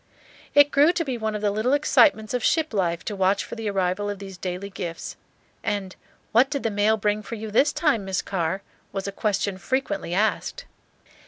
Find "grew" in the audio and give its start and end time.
0.71-0.91